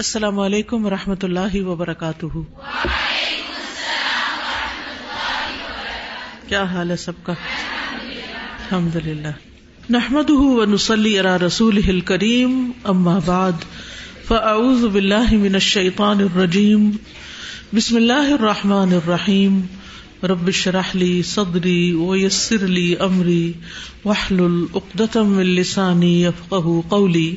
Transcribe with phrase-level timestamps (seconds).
[0.00, 2.26] السلام علیکم و رحمۃ اللہ وبرکاتہ۔
[6.48, 9.28] کیا حال ہے سب کا؟ الحمد للہ
[9.90, 10.30] نحمد
[10.68, 13.52] نسلی علی رسول کریم اما بعد،
[14.28, 16.90] فاعوذ باللہ من الشیطان الرجیم۔
[17.74, 19.60] بسم اللہ الرحمٰن الرحیم۔
[20.22, 23.52] رب شرح لی صدری ویسر لی امری۔
[24.04, 26.26] وحلل عقدۃ من لسانی
[26.88, 27.36] قولی۔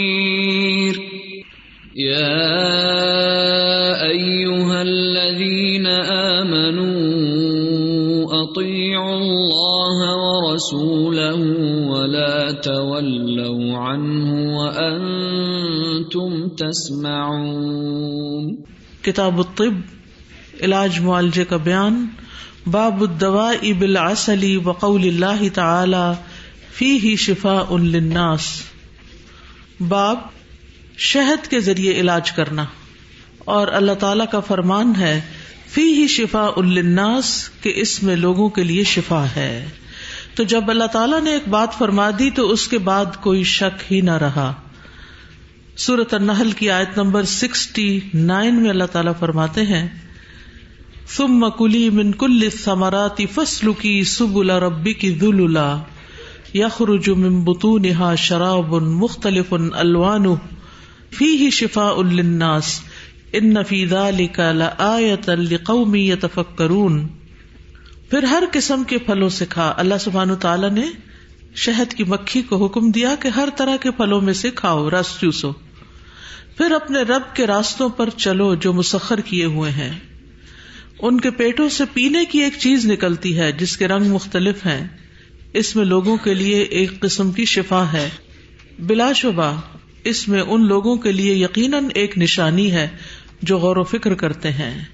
[1.95, 2.47] يا
[4.07, 6.91] أيها الذين آمنوا
[8.43, 11.35] أطيعوا الله ورسوله
[11.89, 18.55] ولا تولوا عنه وأنتم تسمعون
[19.01, 19.73] کتاب الطب،
[20.61, 22.05] علاج معالجے کا بیان،
[22.67, 26.11] باب الدواء بالعسل وقول اللہ تعالی،
[26.73, 28.61] فیہ شفاء للناس۔
[29.79, 30.17] باب
[31.01, 32.65] شہد کے ذریعے علاج کرنا۔
[33.37, 35.21] اور اللہ تعالی کا فرمان ہے
[35.67, 39.65] فی ہی شفا الناس کہ اس میں لوگوں کے لیے شفا ہے۔
[40.35, 43.93] تو جب اللہ تعالیٰ نے ایک بات فرما دی، تو اس کے بعد کوئی شک
[43.93, 44.53] ہی نہ رہا۔
[45.77, 49.87] سورت النحل کی آیت نمبر سکسٹی نائن میں اللہ تعالیٰ فرماتے ہیں
[51.17, 55.57] سم مکلی من کل ثمراتی فصل کی سب ربی کی دل
[56.53, 60.25] یخرج من بطونها شراب مختلف الوان
[61.17, 62.81] فی ہی شفا الناس
[63.33, 66.11] ان نفیدا لآیت القومی
[68.09, 70.85] پھر ہر قسم کے پھلوں سے کھا۔ اللہ سبحان تعالیٰ نے
[71.55, 75.19] شہد کی مکھی کو حکم دیا کہ ہر طرح کے پھلوں میں سے کھاؤ، رس
[75.21, 75.51] چوسو۔
[76.57, 79.99] پھر اپنے رب کے راستوں پر چلو جو مسخر کیے ہوئے ہیں۔
[80.99, 84.87] ان کے پیٹوں سے پینے کی ایک چیز نکلتی ہے جس کے رنگ مختلف ہیں۔
[85.53, 88.09] اس میں لوگوں کے لیے ایک قسم کی شفا ہے۔
[88.79, 89.61] بلا شبہ
[90.03, 92.87] اس میں ان لوگوں کے لیے یقیناً ایک نشانی ہے
[93.41, 94.85] جو غور و فکر کرتے ہیں۔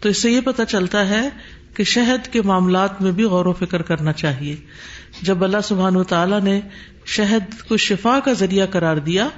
[0.00, 1.28] تو اس سے یہ پتا چلتا ہے
[1.74, 4.56] کہ شہد کے معاملات میں بھی غور و فکر کرنا چاہیے۔
[5.22, 6.60] جب اللہ سبحان و تعالیٰ نے
[7.06, 9.28] شہد کو شفا کا ذریعہ قرار دیا،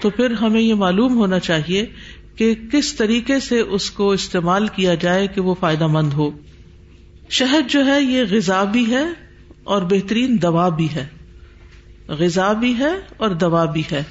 [0.00, 1.86] تو پھر ہمیں یہ معلوم ہونا چاہیے
[2.36, 6.30] کہ کس طریقے سے اس کو استعمال کیا جائے کہ وہ فائدہ مند ہو۔
[7.30, 9.04] شہد جو ہے، یہ غذا بھی ہے
[9.64, 11.06] اور بہترین دوا بھی ہے۔
[12.08, 14.02] غذا بھی ہے اور دوا بھی ہے۔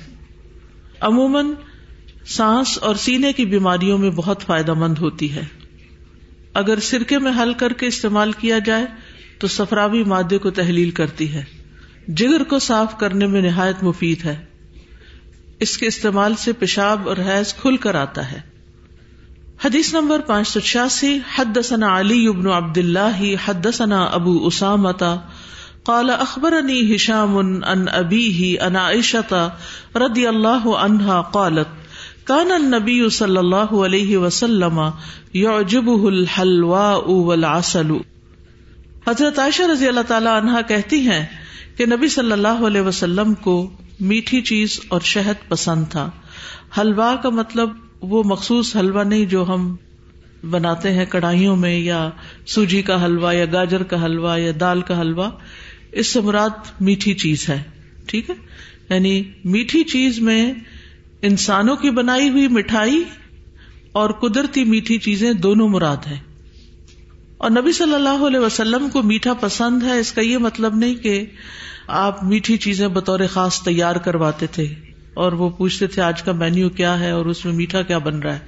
[1.05, 1.45] عموماً
[2.25, 5.41] سانس اور سینے کی بیماریوں میں بہت فائدہ مند ہوتی ہے۔
[6.53, 8.85] اگر سرکے میں حل کر کے استعمال کیا جائے
[9.39, 11.43] تو سفراوی مادے کو تحلیل کرتی ہے۔
[12.07, 14.45] جگر کو صاف کرنے میں نہایت مفید ہے۔
[15.59, 18.39] اس کے استعمال سے پیشاب اور حیض کھل کر آتا ہے۔
[19.65, 25.15] حدیث نمبر پانچ سو چھیاسی حد ثنا علی ابن عبد اللہ حد ثنا ابو اسامتا
[25.85, 29.47] قال اخبرني هشام ان ابيه ان عائشه
[29.95, 31.67] رضي الله عنها قالت
[32.27, 34.79] كان النبي صلى الله عليه وسلم
[35.33, 37.91] يعجبه الحلواء والعسل.
[39.07, 41.25] حضرت عائشہ رضی اللہ تعالی عنہا کہتی ہیں
[41.77, 43.69] کہ نبی صلی اللہ علیہ وسلم کو
[43.99, 46.09] میٹھی چیز اور شہد پسند تھا۔
[46.77, 47.69] حلوا کا مطلب
[48.01, 49.75] وہ مخصوص حلوا نہیں جو ہم
[50.49, 52.09] بناتے ہیں کڑھائیوں میں یا
[52.47, 55.29] سوجی کا حلوا یا گاجر کا حلوا یا دال کا حلوا۔
[55.95, 57.61] اس سے مراد میٹھی چیز ہے،
[58.05, 58.35] ٹھیک ہے؟
[58.89, 60.53] یعنی میٹھی چیز میں
[61.21, 63.03] انسانوں کی بنائی ہوئی مٹھائی
[63.91, 66.17] اور قدرتی میٹھی چیزیں دونوں مراد ہے
[67.37, 70.95] اور نبی صلی اللہ علیہ وسلم کو میٹھا پسند ہے، اس کا یہ مطلب نہیں
[70.95, 71.25] کہ
[71.87, 74.73] آپ میٹھی چیزیں بطور خاص تیار کرواتے تھے
[75.13, 78.19] اور وہ پوچھتے تھے آج کا مینیو کیا ہے اور اس میں میٹھا کیا بن
[78.19, 78.39] رہا ہے،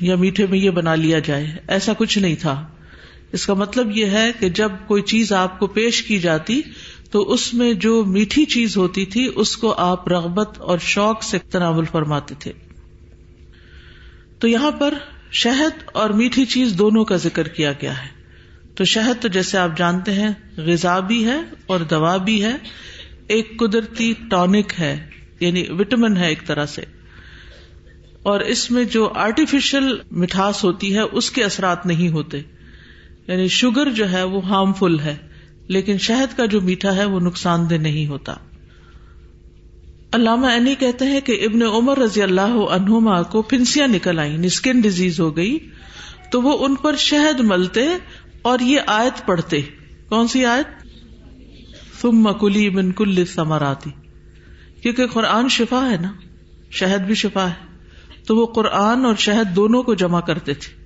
[0.00, 2.66] یا میٹھے میں یہ بنا لیا جائے۔ ایسا کچھ نہیں تھا۔
[3.32, 6.60] اس کا مطلب یہ ہے کہ جب کوئی چیز آپ کو پیش کی جاتی
[7.10, 11.38] تو اس میں جو میٹھی چیز ہوتی تھی، اس کو آپ رغبت اور شوق سے
[11.38, 12.52] تناول فرماتے تھے۔
[14.38, 14.94] تو یہاں پر
[15.30, 18.08] شہد اور میٹھی چیز دونوں کا ذکر کیا گیا ہے۔
[18.74, 22.56] تو شہد تو جیسے آپ جانتے ہیں، غذا بھی ہے اور دوا بھی ہے۔
[23.26, 25.10] ایک قدرتی ٹونک ہے
[25.40, 26.82] یعنی وٹامن ہے ایک طرح سے۔
[28.22, 32.40] اور اس میں جو آرٹیفیشل مٹھاس ہوتی ہے، اس کے اثرات نہیں ہوتے۔
[33.28, 35.16] یعنی شوگر جو ہے وہ ہارمفل ہے،
[35.68, 38.34] لیکن شہد کا جو میٹھا ہے وہ نقصان دہ نہیں ہوتا۔
[40.12, 44.80] علامہ عنی کہتے ہیں کہ ابن عمر رضی اللہ عنہما کو پھنسیاں نکل آئی اسکن
[44.80, 45.58] ڈیزیز ہو گئی،
[46.30, 47.86] تو وہ ان پر شہد ملتے
[48.42, 49.60] اور یہ آیت پڑھتے۔
[50.08, 50.66] کون سی آیت؟
[52.00, 53.90] تم مکلی بن کل سمراتی
[54.82, 56.12] کیونکہ قرآن شفا ہے نا،
[56.70, 57.76] شہد بھی شفا ہے۔
[58.26, 60.84] تو وہ قرآن اور شہد دونوں کو جمع کرتے تھے۔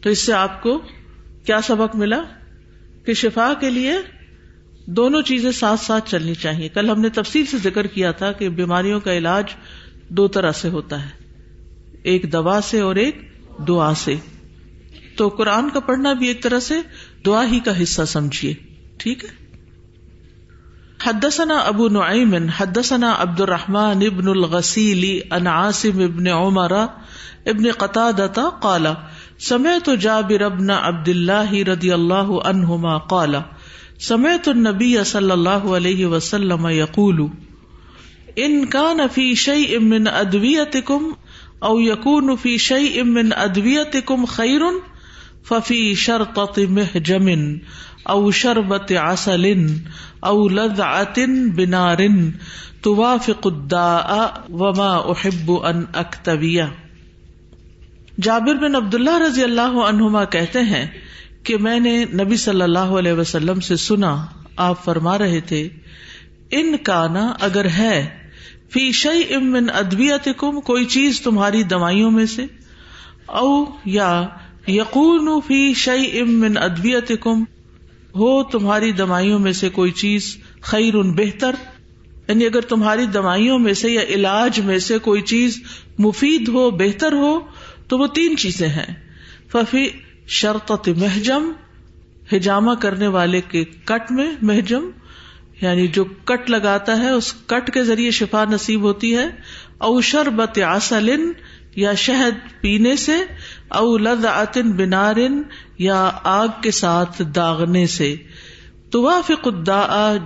[0.00, 0.82] تو اس سے آپ کو
[1.48, 2.22] کیا سبق ملا
[3.04, 3.92] کہ شفا کے لیے
[4.86, 8.48] دونوں چیزیں ساتھ ساتھ چلنی چاہیے۔ کل ہم نے تفصیل سے ذکر کیا تھا کہ
[8.48, 9.44] بیماریوں کا علاج
[10.08, 11.10] دو طرح سے ہوتا ہے۔
[12.02, 13.32] ایک دوا سے اور ایک
[13.68, 14.14] دعا سے۔
[15.16, 16.74] تو قرآن کا پڑھنا بھی ایک طرح سے
[17.26, 18.54] دعا ہی کا حصہ سمجھیے۔
[18.96, 19.48] ٹھیک ہے؟
[21.04, 26.72] حدثنا ابو نعیم، حدثنا عبد الرحمن ابن الغسیلی ان عاصم ابن عمر
[27.46, 28.86] ابن قطادة قال
[29.38, 33.34] سمعت جابر ابن عبد الله رضی اللہ عنہما قال،
[33.98, 37.20] سمعت النبی صلی اللہ علیہ وسلم یقول،
[38.36, 41.12] ان كان في شيء من ادویتكم
[41.62, 44.62] او يكون في شيء من ادویتكم خير
[45.42, 47.58] ففي شرطة محجم
[48.08, 49.46] او شربت عسل
[50.24, 51.20] او لذعت
[51.54, 52.30] بنار
[52.82, 56.64] توافق الداء وما احب ان اکتبیہ
[58.22, 60.86] جابر بن عبداللہ رضی اللہ عنہما کہتے ہیں
[61.42, 64.26] کہ میں نے نبی صلی اللہ علیہ وسلم سے سنا،
[64.56, 65.68] آپ فرما رہے تھے،
[66.50, 68.08] ان کا نا اگر ہے،
[68.72, 72.46] فی شعی امن ادبیت کم کوئی چیز تمہاری دوائیوں میں سے،
[73.26, 74.26] او یا
[74.66, 77.44] یقون فی شعی امن ادبیت کم
[78.14, 81.54] ہو تمہاری دوائیوں میں سے کوئی چیز خیر ان بہتر
[82.28, 85.62] یعنی اگر تمہاری دوائیوں میں سے یا علاج میں سے کوئی چیز
[85.98, 87.38] مفید ہو، بہتر ہو
[87.88, 88.94] تو وہ تین چیزیں ہیں۔
[89.52, 89.88] ففی
[90.26, 91.52] شرط محجم
[92.36, 94.90] ہجامہ کرنے والے کے کٹ میں محجم
[95.60, 99.26] یعنی جو کٹ لگاتا ہے، اس کٹ کے ذریعے شفا نصیب ہوتی ہے۔
[99.78, 101.32] او شربت آسلن
[101.76, 103.12] یا شہد پینے سے۔
[103.68, 105.42] او لد عطن بنارن،
[105.78, 108.16] یا آگ کے ساتھ داغنے سے۔
[108.90, 109.48] تو وافق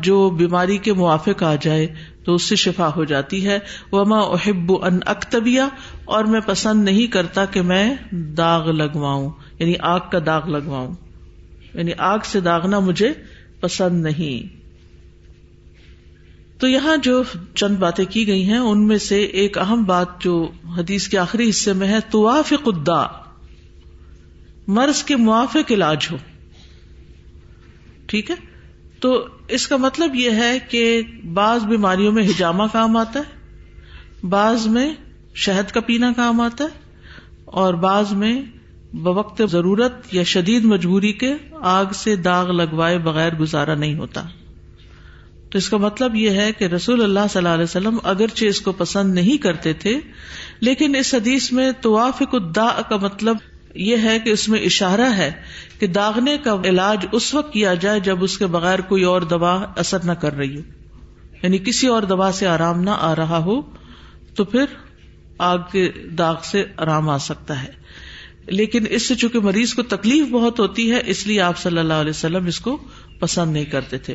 [0.00, 1.86] جو بیماری کے موافق آ جائے
[2.24, 3.58] تو اس سے شفا ہو جاتی ہے۔
[3.92, 5.68] وما احب ان اکتبیا
[6.04, 10.94] اور میں پسند نہیں کرتا کہ میں داغ لگواؤں یعنی آگ کا داغ لگواؤں۔
[11.74, 13.12] یعنی آگ سے داغنا مجھے
[13.60, 14.62] پسند نہیں۔
[16.60, 17.22] تو یہاں جو
[17.54, 21.50] چند باتیں کی گئی ہیں، ان میں سے ایک اہم بات جو حدیث کے آخری
[21.50, 23.06] حصے میں ہے، توافق الدا
[24.68, 26.16] مرض کے موافق علاج ہو۔
[28.06, 28.51] ٹھیک ہے؟
[29.02, 29.14] تو
[29.48, 30.82] اس کا مطلب یہ ہے کہ
[31.34, 34.88] بعض بیماریوں میں ہجامہ کام آتا ہے، بعض میں
[35.44, 36.80] شہد کا پینا کام آتا ہے،
[37.44, 38.34] اور بعض میں
[39.02, 41.32] بوقت ضرورت یا شدید مجبوری کے
[41.70, 44.22] آگ سے داغ لگوائے بغیر گزارا نہیں ہوتا۔
[45.50, 48.60] تو اس کا مطلب یہ ہے کہ رسول اللہ صلی اللہ علیہ وسلم اگرچہ اس
[48.60, 49.98] کو پسند نہیں کرتے تھے،
[50.60, 53.36] لیکن اس حدیث میں توافق الدا کا مطلب
[53.74, 55.32] یہ ہے کہ اس میں اشارہ ہے
[55.78, 59.66] کہ داغنے کا علاج اس وقت کیا جائے جب اس کے بغیر کوئی اور دوا
[59.76, 60.60] اثر نہ کر رہی ہو۔
[61.42, 63.60] یعنی کسی اور دوا سے آرام نہ آ رہا ہو،
[64.34, 64.64] تو پھر
[65.38, 67.70] آگ کے داغ سے آرام آ سکتا ہے۔
[68.46, 71.94] لیکن اس سے چونکہ مریض کو تکلیف بہت ہوتی ہے، اس لیے آپ صلی اللہ
[71.94, 72.78] علیہ وسلم اس کو
[73.18, 74.14] پسند نہیں کرتے تھے۔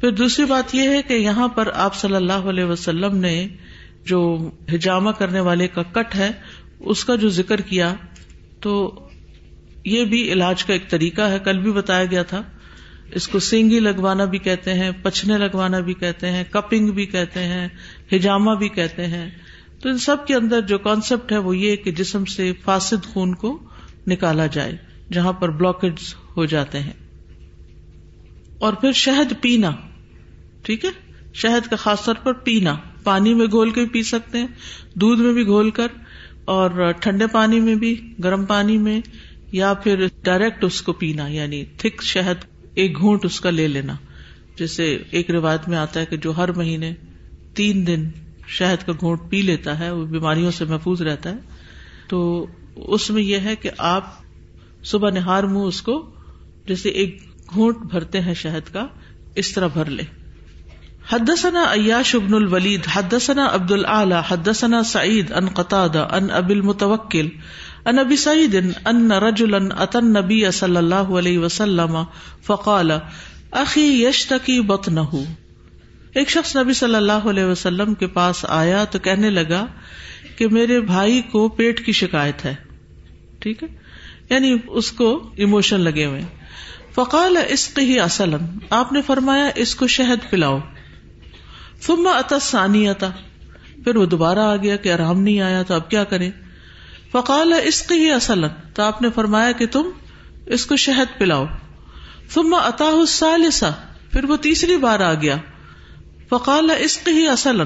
[0.00, 3.48] پھر دوسری بات یہ ہے کہ یہاں پر آپ صلی اللہ علیہ وسلم نے
[4.04, 6.30] جو ہجامہ کرنے والے کا کٹ ہے،
[6.80, 7.94] اس کا جو ذکر کیا
[8.60, 9.00] تو
[9.84, 12.42] یہ بھی علاج کا ایک طریقہ ہے۔ کل بھی بتایا گیا تھا۔
[13.12, 17.40] اس کو سینگی لگوانا بھی کہتے ہیں، پچھنے لگوانا بھی کہتے ہیں، کپنگ بھی کہتے
[17.42, 17.68] ہیں،
[18.12, 19.30] ہجامہ بھی کہتے ہیں۔
[19.82, 23.34] تو ان سب کے اندر جو کانسیپٹ ہے وہ یہ کہ جسم سے فاسد خون
[23.34, 23.58] کو
[24.06, 24.76] نکالا جائے،
[25.12, 26.92] جہاں پر بلاکیج ہو جاتے ہیں۔
[28.58, 29.70] اور پھر شہد پینا،
[30.62, 30.90] ٹھیک ہے؟
[31.34, 34.46] شہد کا خاص طور پر پینا۔ پانی میں گھول کے بھی پی سکتے ہیں،
[34.94, 35.86] دودھ میں بھی گھول کر
[36.50, 39.00] اور ٹھنڈے پانی میں بھی، گرم پانی میں،
[39.52, 43.96] یا پھر ڈائریکٹ اس کو پینا یعنی تھک شہد ایک گھونٹ اس کا لے لینا۔
[44.56, 46.94] جیسے ایک روایت میں آتا ہے کہ جو ہر مہینے
[47.54, 48.08] تین دن
[48.46, 51.36] شہد کا گھونٹ پی لیتا ہے، وہ بیماریوں سے محفوظ رہتا ہے۔
[52.08, 54.14] تو اس میں یہ ہے کہ آپ
[54.84, 56.10] صبح نہار منہ اس کو،
[56.66, 57.22] جیسے ایک
[57.54, 58.86] گھونٹ بھرتے ہیں شہد کا،
[59.34, 60.02] اس طرح بھر لے
[61.12, 67.28] حدثنا عیاش ابن الولید، حدثنا عبد العلی حدثنا سعید ان قطادہ ان اب المتوکل
[67.84, 71.96] ان ابی سعید، ان رجلا اتى النبي صلی اللہ علیہ وسلم
[72.46, 72.90] فقال،
[73.50, 75.20] اخی یشتکی بطنه
[76.14, 79.66] ایک شخص نبی صلی اللہ علیہ وسلم کے پاس آیا تو کہنے لگا
[80.36, 82.54] کہ میرے بھائی کو پیٹ کی شکایت ہے۔
[83.38, 83.68] ٹھیک ہے؟
[84.30, 86.22] یعنی اس کو ایموشن لگے ہوئے۔
[86.94, 88.34] فقال اس ہی اصل
[88.70, 90.58] آپ نے فرمایا، اس کو شہد پلاؤ۔
[91.80, 92.86] ثم اتا ثانی
[93.84, 96.30] پھر وہ دوبارہ آ گیا کہ آرام نہیں آیا تو اب کیا کرے
[97.12, 98.44] فقال اس کی ہی اصل،
[98.74, 99.82] تو آپ نے فرمایا کہ تم
[100.46, 101.46] اس کو شہد پلاؤ۔
[102.30, 103.72] ثم اتا الثالثہ
[104.12, 105.36] پھر وہ تیسری بار آ گیا۔
[106.28, 107.60] فقال اس کی ہی اصل،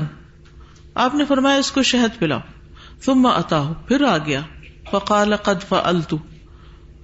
[0.95, 2.41] آپ نے فرمایا اس کو شہد پلاؤ۔
[3.01, 4.41] ثم اتا پھر آ گیا۔
[4.91, 6.15] فقال قد فعلت۔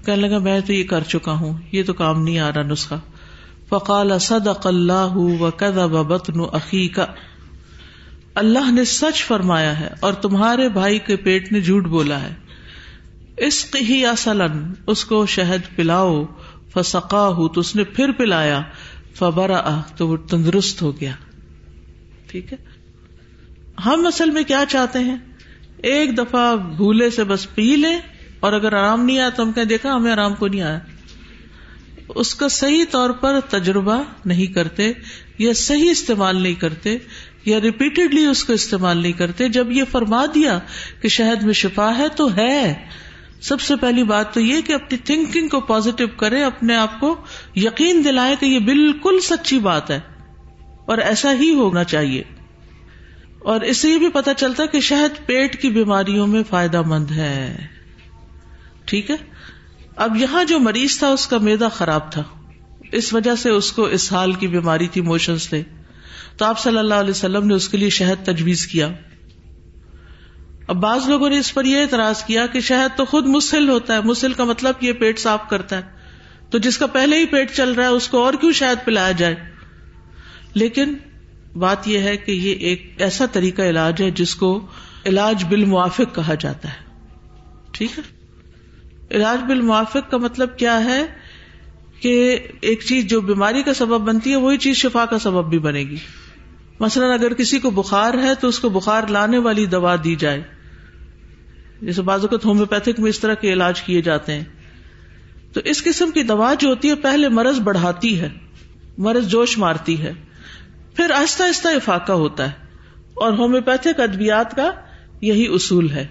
[0.05, 2.95] کہنے لگا، میں تو یہ کر چکا ہوں، یہ تو کام نہیں آ رہا نسخہ۔
[3.71, 7.01] فقال صدق اللہ وكذب بطن اخيك
[8.35, 12.35] اللہ نے سچ فرمایا ہے اور تمہارے بھائی کے پیٹ نے جھوٹ بولا ہے۔
[13.37, 16.25] اس ہی اصلن اس کو شہد پلاؤ۔
[16.75, 18.63] فسقا ہوں تو اس نے پھر پلایا۔
[19.15, 21.13] فبرا تو وہ تندرست ہو گیا۔
[22.27, 22.59] ٹھیک ہے؟
[23.87, 25.17] ہم اصل میں کیا چاہتے ہیں؟
[25.77, 27.99] ایک دفعہ بھولے سے بس پی لیں
[28.41, 30.79] اور اگر آرام نہیں آیا تو ہم کہیں دیکھا ہمیں آرام کو نہیں آیا۔
[32.15, 34.93] اس کا صحیح طور پر تجربہ نہیں کرتے
[35.39, 36.99] یا صحیح استعمال نہیں کرتے
[37.45, 40.59] یا ریپیٹڈلی اس کو استعمال نہیں کرتے۔ جب یہ فرما دیا
[41.01, 42.87] کہ شہد میں شفا ہے تو ہے۔
[43.41, 47.17] سب سے پہلی بات تو یہ کہ اپنی تھنکنگ کو پازیٹو کرے اپنے آپ کو
[47.57, 50.01] یقین دلائے کہ یہ بالکل سچی بات ہے۔
[50.87, 52.23] اور ایسا ہی ہونا چاہیے۔
[53.39, 57.11] اور اس سے یہ بھی پتا چلتا کہ شہد پیٹ کی بیماریوں میں فائدہ مند
[57.11, 57.67] ہے۔
[58.85, 59.17] ٹھیک ہے؟
[60.01, 62.23] اب یہاں جو مریض تھا، اس کا میدا خراب تھا۔
[62.93, 65.63] اس وجہ سے اس کو اس حال کی بیماری تھی موشنس تھے
[66.37, 68.89] تو آپ صلی اللہ علیہ وسلم نے اس کے لیے شہد تجویز کیا۔
[70.69, 73.95] اب بعض لوگوں نے اس پر یہ اعتراض کیا کہ شہد تو خود مسل ہوتا
[73.95, 75.83] ہے۔ مسل کا مطلب یہ پیٹ صاف کرتا ہے۔
[76.51, 79.11] تو جس کا پہلے ہی پیٹ چل رہا ہے، اس کو اور کیوں شہد پلایا
[79.11, 79.35] جائے؟
[80.55, 80.95] لیکن
[81.57, 84.67] بات یہ ہے کہ یہ ایک ایسا طریقہ علاج ہے جس کو
[85.07, 87.07] علاج بالموافق کہا جاتا ہے۔
[87.73, 88.20] ٹھیک ہے؟
[89.11, 91.07] علاج بالموافق کا مطلب کیا ہے
[92.01, 95.59] کہ ایک چیز جو بیماری کا سبب بنتی ہے، وہی چیز شفا کا سبب بھی
[95.59, 95.97] بنے گی۔
[96.81, 100.43] مثلاً اگر کسی کو بخار ہے تو اس کو بخار لانے والی دوا دی جائے۔
[101.83, 104.45] جیسے بعض اوقات ہومیوپیتھک میں اس طرح کے علاج کیے جاتے ہیں۔
[105.53, 108.29] تو اس قسم کی دوا جو ہوتی ہے، پہلے مرض بڑھاتی ہے،
[108.99, 110.13] مرض جوش مارتی ہے۔
[110.97, 112.53] پھر آہستہ آہستہ افاقہ ہوتا ہے۔
[113.15, 114.71] اور ہومیوپیتھک ادویات کا
[115.21, 116.07] یہی اصول ہے۔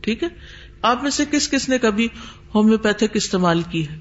[0.00, 0.28] ٹھیک ہے؟
[0.82, 2.08] آپ میں سے کس کس نے کبھی
[2.54, 3.98] ہومیوپیتھک استعمال کی ہے؟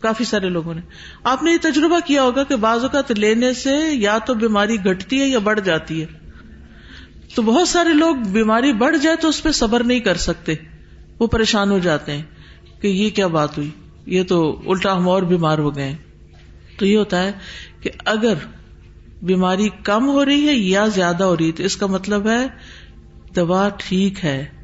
[0.00, 0.80] کافی سارے لوگوں نے۔
[1.24, 5.20] آپ نے یہ تجربہ کیا ہوگا کہ بعض اوقات لینے سے یا تو بیماری گٹتی
[5.20, 6.06] ہے یا بڑھ جاتی ہے۔
[7.34, 10.54] تو بہت سارے لوگ بیماری بڑھ جائے تو اس پہ صبر نہیں کر سکتے۔
[11.18, 12.22] وہ پریشان ہو جاتے ہیں
[12.80, 13.70] کہ یہ کیا بات ہوئی؟
[14.06, 15.96] یہ تو الٹا ہم اور بیمار ہو گئے
[16.78, 17.32] تو یہ ہوتا ہے
[17.80, 18.34] کہ اگر
[19.22, 22.46] بیماری کم ہو رہی ہے یا زیادہ ہو رہی ہے تو اس کا مطلب ہے
[23.36, 24.59] دوا ٹھیک ہے۔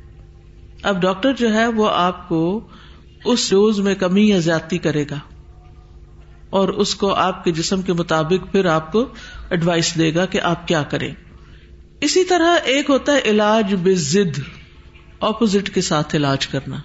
[0.87, 2.69] اب ڈاکٹر جو ہے وہ آپ کو
[3.25, 5.19] اس ڈوز میں کمی یا زیادتی کرے گا
[6.51, 9.07] اور اس کو آپ کے جسم کے مطابق پھر آپ کو
[9.51, 11.15] ایڈوائس دے گا کہ آپ کیا کریں۔
[12.01, 14.41] اسی طرح ایک ہوتا ہے علاج بے ضد
[15.21, 16.77] اپوزٹ کے ساتھ علاج کرنا۔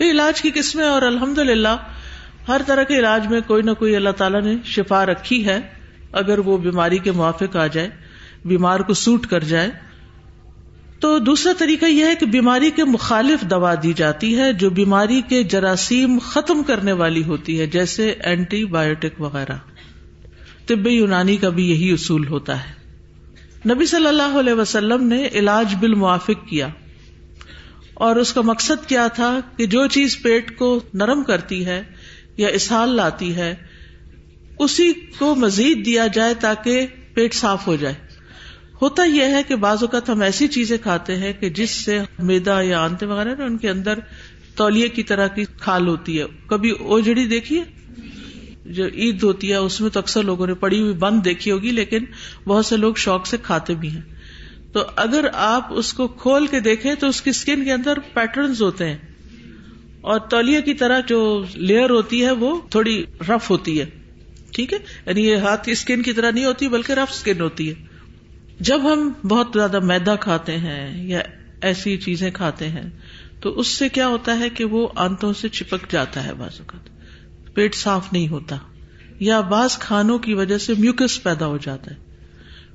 [0.00, 1.76] یہ علاج کی قسمیں اور الحمد للہ
[2.48, 5.60] ہر طرح کے علاج میں کوئی نہ کوئی اللہ تعالیٰ نے شفا رکھی ہے۔
[6.12, 7.90] اگر وہ بیماری کے موافق آ جائے،
[8.44, 9.85] بیمار کو سوٹ کر جائے
[11.00, 15.22] تو دوسرا طریقہ یہ ہے کہ بیماری کے مخالف دوا دی جاتی ہے، جو بیماری
[15.28, 19.56] کے جراثیم ختم کرنے والی ہوتی ہے، جیسے اینٹی بایوٹک وغیرہ۔
[20.66, 22.72] طب یونانی کا بھی یہی اصول ہوتا ہے۔
[23.74, 26.68] نبی صلی اللہ علیہ وسلم نے علاج بالموافق کیا۔
[27.94, 31.82] اور اس کا مقصد کیا تھا کہ جو چیز پیٹ کو نرم کرتی ہے
[32.36, 33.54] یا اسہال لاتی ہے،
[34.58, 37.94] اسی کو مزید دیا جائے تاکہ پیٹ صاف ہو جائے۔
[38.82, 42.60] ہوتا یہ ہے کہ بعض اوقات ہم ایسی چیزیں کھاتے ہیں کہ جس سے میدا
[42.60, 43.98] یا آنتے وغیرہ نا، ان کے اندر
[44.56, 47.62] تولیے کی طرح کی کھال ہوتی ہے۔ کبھی اوجڑی دیکھیے
[48.66, 51.70] جو عید ہوتی ہے، اس میں تو اکثر لوگوں نے پڑی ہوئی بند دیکھی ہوگی،
[51.70, 52.04] لیکن
[52.46, 54.00] بہت سے لوگ شوق سے کھاتے بھی ہیں۔
[54.72, 58.62] تو اگر آپ اس کو کھول کے دیکھیں تو اس کی اسکن کے اندر پیٹرنز
[58.62, 58.96] ہوتے ہیں۔
[60.00, 63.86] اور تولیے کی طرح جو لیئر ہوتی ہے، وہ تھوڑی رف ہوتی ہے۔
[64.50, 67.70] ٹھیک ہے؟ یعنی یہ ہاتھ کی اسکن کی طرح نہیں ہوتی، بلکہ رف اسکن ہوتی
[67.70, 67.95] ہے۔
[68.60, 71.20] جب ہم بہت زیادہ میدا کھاتے ہیں یا
[71.60, 72.90] ایسی چیزیں کھاتے ہیں،
[73.40, 76.88] تو اس سے کیا ہوتا ہے کہ وہ آنتوں سے چپک جاتا ہے بعض اوقات۔
[77.54, 78.56] پیٹ صاف نہیں ہوتا۔
[79.20, 81.96] یا بعض کھانوں کی وجہ سے میوکس پیدا ہو جاتا ہے۔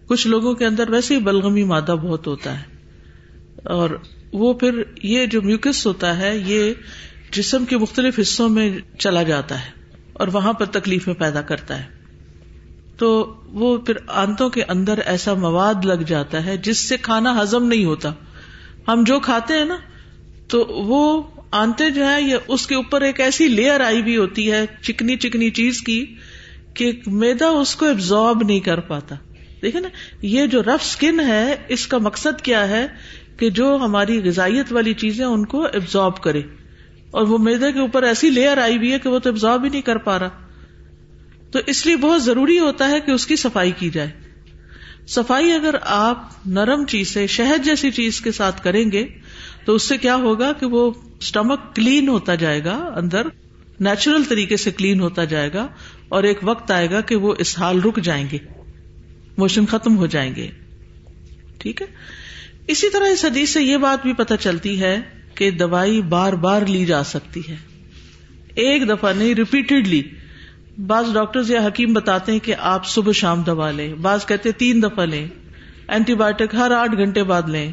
[0.06, 2.64] کچھ لوگوں کے اندر ویسے ہی بلغمی مادہ بہت ہوتا ہے۔
[3.64, 3.90] اور
[4.34, 6.74] وہ پھر یہ جو میوکس ہوتا ہے، یہ
[7.32, 9.72] جسم کے مختلف حصوں میں چلا جاتا ہے
[10.14, 12.00] اور وہاں پر تکلیفیں پیدا کرتا ہے۔
[13.01, 17.67] تو وہ پھر آنتوں کے اندر ایسا مواد لگ جاتا ہے جس سے کھانا ہزم
[17.67, 18.13] نہیں ہوتا۔
[18.88, 19.77] ہم جو کھاتے ہیں نا،
[20.48, 24.51] تو وہ آنتے جو ہے یہ اس کے اوپر ایک ایسی لیئر آئی بھی ہوتی
[24.51, 26.15] ہے، چکنی چکنی چیز کی
[26.74, 29.15] کہ میدا اس کو ایبزارب نہیں کر پاتا۔
[29.62, 29.89] دیکھیں نا،
[30.22, 32.88] یہ جو رف اسکن ہے، اس کا مقصد کیا ہے
[33.38, 36.41] کہ جو ہماری غذائیت والی چیزیں ان کو ابزارب کرے۔
[37.12, 39.70] اور وہ میدے کے اوپر ایسی لیئر آئی ہوئی ہے کہ وہ تو ابزارب ہی
[39.70, 40.29] نہیں کر پا رہا۔
[41.51, 44.10] تو اس لیے بہت ضروری ہوتا ہے کہ اس کی صفائی کی جائے۔
[45.08, 49.08] صفائی اگر آپ نرم چیز سے، شہد جیسی چیز کے ساتھ کریں گے،
[49.65, 53.27] تو اس سے کیا ہوگا کہ وہ اسٹمک کلین ہوتا جائے گا، اندر
[53.79, 55.67] نیچرل طریقے سے کلین ہوتا جائے گا،
[56.10, 58.38] اور ایک وقت آئے گا کہ وہ اس حال رک جائیں گے۔
[59.38, 60.50] موشن ختم ہو جائیں گے۔
[61.58, 61.88] ٹھیک ہے؟
[62.67, 65.01] اسی طرح اس حدیث سے یہ بات بھی پتہ چلتی ہے
[65.36, 67.55] کہ دوائی بار بار لی جا سکتی ہے۔
[68.55, 70.03] ایک دفعہ نہیں ریپیٹڈلی
[70.88, 74.84] بعض ڈاکٹر یا حکیم بتاتے ہیں کہ آپ صبح شام دوا لیں، بعض کہتے تین
[74.84, 75.28] دفعہ لیں،
[75.88, 77.72] اینٹی بایوٹک ہر آٹھ گھنٹے بعد لیں،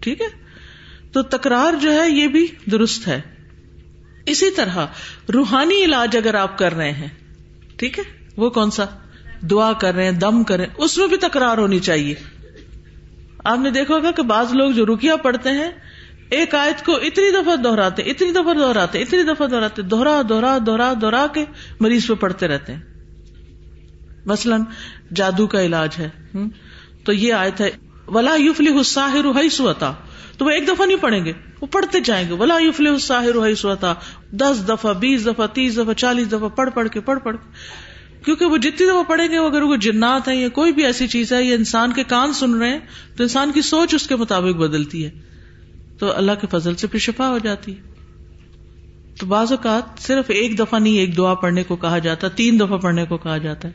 [0.00, 0.26] ٹھیک ہے؟
[1.12, 3.20] تو تکرار جو ہے یہ بھی درست ہے۔
[4.26, 4.86] اسی طرح
[5.32, 7.08] روحانی علاج اگر آپ کر رہے ہیں،
[7.76, 8.04] ٹھیک ہے؟
[8.36, 8.84] وہ کون سا؟
[9.50, 12.14] دعا کر رہے ہیں، دم کر رہے ہیں، اس میں بھی تکرار ہونی چاہیے۔
[13.44, 15.70] آپ نے دیکھا ہوگا کہ بعض لوگ جو رکیا پڑھتے ہیں
[16.30, 20.92] ایک آیت کو اتنی دفعہ دہراتے، اتنی دفعہ دہراتے، اتنی دفعہ دہراتے دوہرا دوہرا دوہرا
[21.00, 21.44] دوہرا کے
[21.80, 22.80] مریض پہ پڑھتے رہتے ہیں۔
[24.26, 24.60] مثلاً
[25.14, 26.08] جادو کا علاج ہے
[27.04, 27.70] تو یہ آیت ہے،
[28.06, 29.92] ولا یوفلی حساہر سوتا
[30.38, 33.94] تو وہ ایک دفعہ نہیں پڑھیں گے، وہ پڑھتے جائیں گے۔ ولا یوفلی حساہر سوتا
[34.32, 37.48] دس دفعہ، بیس دفعہ، تیس دفعہ، چالیس دفعہ، پڑھ پڑھ کے، پڑھ پڑھ کے۔
[38.24, 41.06] کیونکہ وہ جتنی دفعہ پڑھیں گے وہ اگر وہ جنات ہیں یا کوئی بھی ایسی
[41.06, 42.78] چیز ہے یا انسان کے کان سن رہے ہیں،
[43.16, 45.10] تو انسان کی سوچ اس کے مطابق بدلتی ہے۔
[45.98, 47.74] تو اللہ کے فضل سے پھر شفا ہو جاتی
[49.20, 52.78] تو بعض اوقات صرف ایک دفعہ نہیں، ایک دعا پڑھنے کو کہا جاتا، تین دفعہ
[52.78, 53.72] پڑھنے کو کہا جاتا ہے،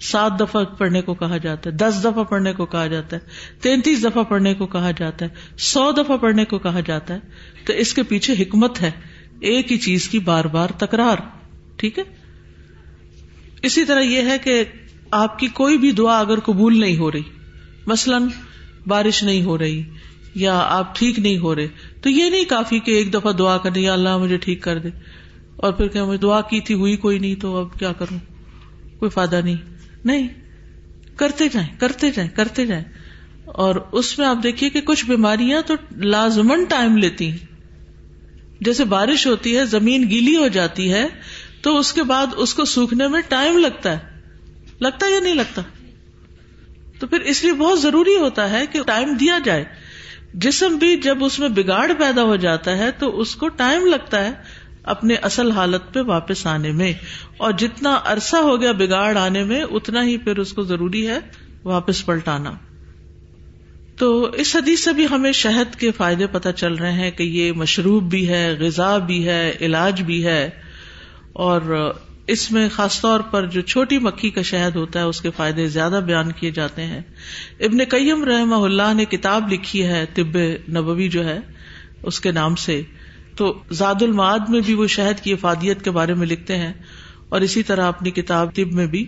[0.00, 3.20] سات دفعہ پڑھنے کو کہا جاتا ہے، دس دفعہ پڑھنے کو کہا جاتا ہے،
[3.60, 7.18] تینتیس دفعہ پڑھنے کو کہا جاتا ہے، سو دفعہ پڑھنے کو کہا جاتا ہے۔
[7.64, 8.90] تو اس کے پیچھے حکمت ہے،
[9.40, 11.16] ایک ہی چیز کی بار بار تکرار۔
[11.76, 12.04] ٹھیک ہے؟
[13.62, 14.64] اسی طرح یہ ہے کہ
[15.10, 17.22] آپ کی کوئی بھی دعا اگر قبول نہیں ہو رہی،
[17.86, 18.28] مثلاً
[18.86, 19.82] بارش نہیں ہو رہی
[20.34, 21.66] یا آپ ٹھیک نہیں ہو رہے،
[22.02, 24.88] تو یہ نہیں کافی کہ ایک دفعہ دعا کرنے یا اللہ مجھے ٹھیک کر دے۔
[25.56, 28.18] اور پھر کہ دعا کی تھی، ہوئی کوئی نہیں، تو اب کیا کروں؟
[28.98, 29.56] کوئی فائدہ نہیں۔
[30.04, 30.28] نہیں،
[31.16, 32.84] کرتے جائیں کرتے جائیں کرتے جائیں۔
[33.44, 37.38] اور اس میں آپ دیکھیے کہ کچھ بیماریاں تو لازمن ٹائم لیتی ہیں۔
[38.60, 41.06] جیسے بارش ہوتی ہے، زمین گیلی ہو جاتی ہے،
[41.62, 43.98] تو اس کے بعد اس کو سوکھنے میں ٹائم لگتا ہے۔
[44.80, 45.62] لگتا یا نہیں لگتا؟
[46.98, 49.64] تو پھر اس لیے بہت ضروری ہوتا ہے کہ ٹائم دیا جائے۔
[50.34, 54.24] جسم بھی جب اس میں بگاڑ پیدا ہو جاتا ہے تو اس کو ٹائم لگتا
[54.24, 54.30] ہے
[54.82, 56.92] اپنے اصل حالت پہ واپس آنے میں
[57.36, 61.18] اور جتنا عرصہ ہو گیا بگاڑ آنے میں، اتنا ہی پھر اس کو ضروری ہے
[61.64, 62.52] واپس پلٹانا۔
[63.96, 67.52] تو اس حدیث سے بھی ہمیں شہد کے فائدے پتہ چل رہے ہیں کہ یہ
[67.52, 70.50] مشروب بھی ہے، غذا بھی ہے، علاج بھی ہے
[71.32, 71.92] اور
[72.30, 75.66] اس میں خاص طور پر جو چھوٹی مکھی کا شہد ہوتا ہے، اس کے فائدے
[75.68, 77.00] زیادہ بیان کیے جاتے ہیں۔
[77.60, 80.36] ابن قیم رحم اللہ نے کتاب لکھی ہے، طب
[80.70, 81.38] نبوی جو ہے،
[82.02, 82.82] اس کے نام سے۔
[83.36, 86.72] تو زاد المعاد میں بھی وہ شہد کی افادیت کے بارے میں لکھتے ہیں،
[87.28, 89.04] اور اسی طرح اپنی کتاب طب میں بھی۔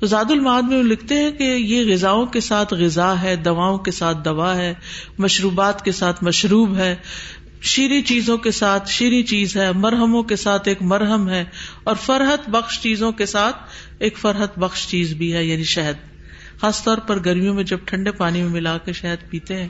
[0.00, 3.78] تو زاد المعاد میں وہ لکھتے ہیں کہ یہ غذاؤں کے ساتھ غذا ہے، دواؤں
[3.78, 4.72] کے ساتھ دوا ہے،
[5.18, 6.94] مشروبات کے ساتھ مشروب ہے۔
[7.60, 11.44] شیریں چیزوں کے ساتھ شیریں چیز ہے، مرہموں کے ساتھ ایک مرہم ہے،
[11.84, 13.56] اور فرحت بخش چیزوں کے ساتھ
[13.98, 16.16] ایک فرحت بخش چیز بھی ہے یعنی شہد۔
[16.60, 19.68] خاص طور پر گرمیوں میں جب ٹھنڈے پانی میں ملا کے شہد پیتے ہیں،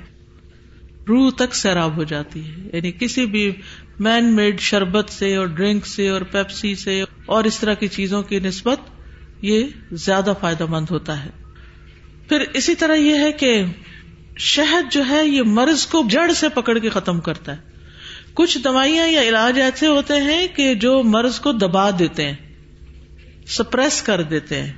[1.09, 3.53] روح تک سیراب ہو جاتی ہے۔ یعنی کسی بھی
[3.99, 8.23] مین میڈ شربت سے اور ڈرنک سے اور پیپسی سے اور اس طرح کی چیزوں
[8.23, 8.81] کی نسبت
[9.43, 11.31] یہ زیادہ فائدہ مند ہوتا ہے۔
[12.29, 13.65] پھر اسی طرح یہ ہے کہ
[14.39, 17.76] شہد جو ہے، یہ مرض کو جڑ سے پکڑ کے ختم کرتا ہے۔
[18.37, 22.35] کچھ دوائیاں یا علاج ایسے ہوتے ہیں کہ جو مرض کو دبا دیتے ہیں،
[23.47, 24.73] سپریس کر دیتے ہیں۔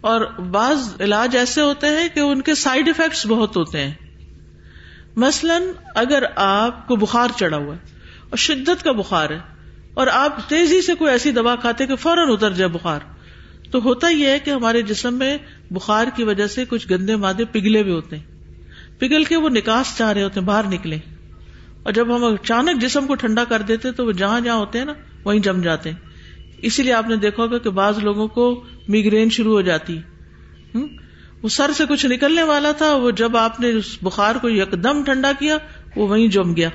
[0.00, 3.94] اور بعض علاج ایسے ہوتے ہیں کہ ان کے سائڈ افیکٹس بہت ہوتے ہیں۔
[5.16, 5.62] مثلاً
[5.94, 7.80] اگر آپ کو بخار چڑھا ہوا ہے
[8.28, 9.38] اور شدت کا بخار ہے
[9.94, 13.00] اور آپ تیزی سے کوئی ایسی دوا کھاتے کہ فوراً اتر جائے بخار،
[13.70, 15.38] تو ہوتا یہ ہے کہ ہمارے جسم میں
[15.70, 18.24] بخار کی وجہ سے کچھ گندے مادے پگھلے بھی ہوتے ہیں۔
[18.98, 20.98] پگھل کے وہ نکاس چاہ رہے ہوتے ہیں، باہر نکلے۔
[21.82, 24.84] اور جب ہم اچانک جسم کو ٹھنڈا کر دیتے تو وہ جہاں جہاں ہوتے ہیں
[24.84, 24.92] نا،
[25.24, 25.96] وہیں جم جاتے ہیں۔
[26.62, 29.98] اسی لیے آپ نے دیکھا ہوگا کہ بعض لوگوں کو میگرین شروع ہو جاتی۔
[31.42, 35.04] وہ سر سے کچھ نکلنے والا تھا، وہ جب آپ نے اس بخار کو یکدم
[35.04, 35.56] ٹھنڈا کیا،
[35.96, 36.68] وہ وہیں جم گیا۔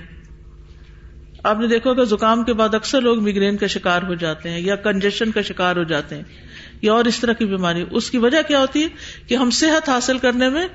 [1.44, 4.60] آپ نے دیکھا کہ زکام کے بعد اکثر لوگ میگرین کا شکار ہو جاتے ہیں
[4.60, 6.24] یا کنجیشن کا شکار ہو جاتے ہیں
[6.82, 8.88] یا اور اس طرح کی بیماری۔ اس کی وجہ کیا ہوتی ہے
[9.28, 10.68] کہ ہم صحت حاصل کرنے میں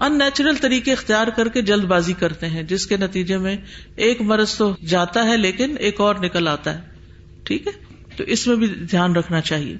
[0.00, 3.56] ان نیچرل طریقے اختیار کر کے جلد بازی کرتے ہیں، جس کے نتیجے میں
[3.96, 6.80] ایک مرض تو جاتا ہے لیکن ایک اور نکل آتا ہے۔
[7.44, 7.72] ٹھیک ہے؟
[8.16, 9.76] تو اس میں بھی دھیان رکھنا چاہیے۔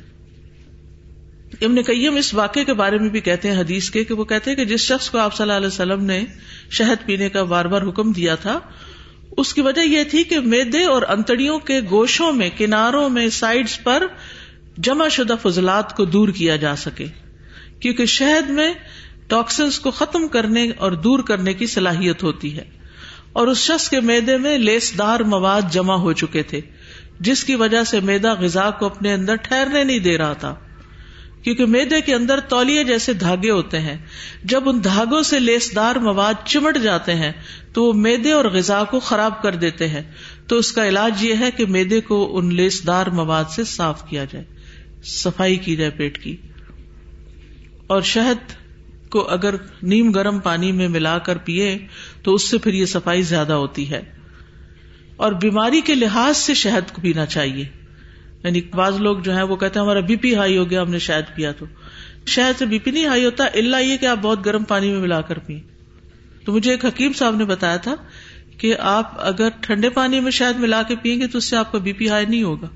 [1.60, 4.50] ابن قیم اس واقعے کے بارے میں بھی کہتے ہیں، حدیث کے، کہ وہ کہتے
[4.50, 6.24] ہیں کہ جس شخص کو آپ صلی اللہ علیہ وسلم نے
[6.70, 8.60] شہد پینے کا بار بار حکم دیا تھا،
[9.36, 13.82] اس کی وجہ یہ تھی کہ میدے اور انتڑیوں کے گوشوں میں، کناروں میں، سائڈز
[13.82, 14.06] پر
[14.78, 17.06] جمع شدہ فضلات کو دور کیا جا سکے۔
[17.80, 18.72] کیونکہ شہد میں
[19.30, 22.64] ٹاکسنس کو ختم کرنے اور دور کرنے کی صلاحیت ہوتی ہے۔
[23.32, 26.60] اور اس شخص کے میدے میں لیس دار مواد جمع ہو چکے تھے،
[27.20, 30.54] جس کی وجہ سے میدا غذا کو اپنے اندر ٹھہرنے نہیں دے رہا تھا۔
[31.42, 33.96] کیونکہ میدے کے اندر تولیے جیسے دھاگے ہوتے ہیں۔
[34.44, 37.32] جب ان دھاگوں سے لیس دار مواد چمٹ جاتے ہیں،
[37.72, 40.02] تو وہ میدے اور غذا کو خراب کر دیتے ہیں۔
[40.46, 44.08] تو اس کا علاج یہ ہے کہ میدے کو ان لیس دار مواد سے صاف
[44.08, 44.44] کیا جائے،
[45.04, 46.36] صفائی کی جائے پیٹ کی۔
[47.86, 48.59] اور شہد
[49.10, 51.78] کو اگر نیم گرم پانی میں ملا کر پیے
[52.22, 54.02] تو اس سے پھر یہ صفائی زیادہ ہوتی ہے۔
[55.16, 57.64] اور بیماری کے لحاظ سے شہد کو پینا چاہیے۔
[58.44, 60.90] یعنی بعض لوگ جو ہے وہ کہتے ہیں ہمارا بی پی ہائی ہو گیا، ہم
[60.90, 61.66] نے شہد پیا تو۔
[62.26, 65.00] شہد سے بی پی نہیں ہائی ہوتا اللہ یہ کہ آپ بہت گرم پانی میں
[65.00, 65.60] ملا کر پیئیں
[66.44, 67.94] تو مجھے ایک حکیم صاحب نے بتایا تھا
[68.58, 71.72] کہ آپ اگر ٹھنڈے پانی میں شہد ملا کے پیئیں گے تو اس سے آپ
[71.72, 72.68] کا بی پی ہائی نہیں ہوگا۔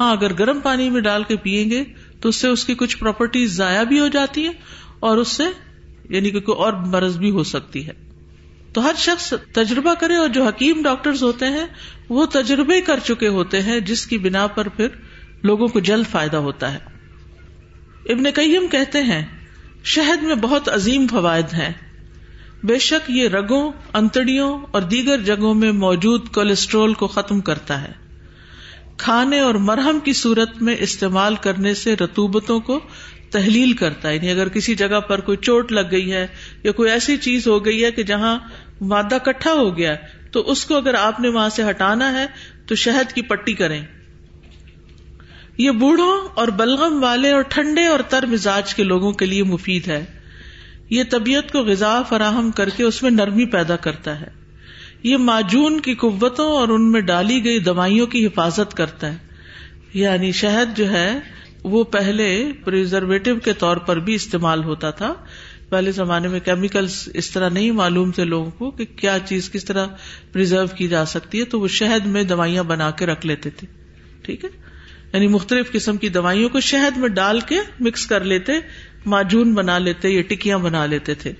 [0.00, 1.84] ہاں اگر گرم پانی میں ڈال کے پیئیں گے
[2.20, 4.52] تو اس سے اس کی کچھ پراپرٹیز ضائع بھی ہو جاتی ہیں
[5.00, 5.44] اور اس سے
[6.08, 7.92] یعنی کہ کوئی اور مرض بھی ہو سکتی ہے۔
[8.72, 11.66] تو ہر شخص تجربہ کرے اور جو حکیم ڈاکٹر ہوتے ہیں،
[12.08, 14.88] وہ تجربے کر چکے ہوتے ہیں، جس کی بنا پر پھر
[15.42, 16.78] لوگوں کو جلد فائدہ ہوتا ہے۔
[18.12, 19.24] ابن کئیم کہتے ہیں،
[19.84, 21.72] شہد میں بہت عظیم فوائد ہیں۔
[22.64, 27.92] بے شک یہ رگوں، انتڑیوں اور دیگر جگہوں میں موجود کولیسٹرول کو ختم کرتا ہے۔
[28.96, 32.80] کھانے اور مرہم کی صورت میں استعمال کرنے سے رتوبتوں کو
[33.30, 36.26] تحلیل کرتا ہے۔ یعنی اگر کسی جگہ پر کوئی چوٹ لگ گئی ہے
[36.62, 38.38] یا کوئی ایسی چیز ہو گئی ہے کہ جہاں
[38.80, 39.96] مادہ کٹھا ہو گیا
[40.32, 42.26] تو اس کو اگر آپ نے وہاں سے ہٹانا ہے
[42.66, 43.82] تو شہد کی پٹی کریں۔
[45.58, 49.88] یہ بوڑھوں اور بلغم والے اور ٹھنڈے اور تر مزاج کے لوگوں کے لیے مفید
[49.88, 50.04] ہے۔
[50.90, 54.28] یہ طبیعت کو غذا فراہم کر کے اس میں نرمی پیدا کرتا ہے۔
[55.02, 59.16] یہ معجون کی قوتوں اور ان میں ڈالی گئی دوائیوں کی حفاظت کرتا ہے۔
[59.94, 61.18] یعنی شہد جو ہے
[61.68, 65.14] وہ پہلے پرزرویٹو کے طور پر بھی استعمال ہوتا تھا۔
[65.68, 69.64] پہلے زمانے میں کیمیکل اس طرح نہیں معلوم تھے لوگوں کو کہ کیا چیز کس
[69.64, 69.86] طرح
[70.32, 73.66] پرزرو کی جا سکتی ہے، تو وہ شہد میں دوائیاں بنا کے رکھ لیتے تھے۔
[74.22, 74.48] ٹھیک ہے؟
[75.12, 78.52] یعنی مختلف قسم کی دوائیوں کو شہد میں ڈال کے مکس کر لیتے،
[79.06, 81.32] معجون بنا لیتے، یا ٹکیاں بنا لیتے تھے۔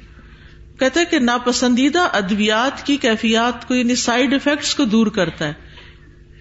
[0.79, 5.68] کہتے کہ ناپسندیدہ ادویات کی کیفیات کو یعنی سائڈ افیکٹس کو دور کرتا ہے۔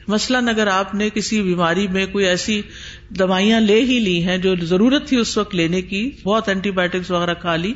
[0.08, 2.62] مثلاً اگر آپ نے کسی بیماری میں کوئی ایسی
[3.10, 7.12] دوائیاں لے ہی لی ہیں جو ضرورت تھی اس وقت لینے کی، بہت اینٹی بایوٹکس
[7.12, 7.74] وغیرہ کھا لی،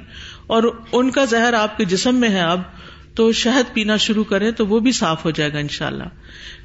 [0.47, 2.61] اور ان کا زہر آپ کے جسم میں ہے اب،
[3.15, 6.03] تو شہد پینا شروع کریں تو وہ بھی صاف ہو جائے گا انشاءاللہ۔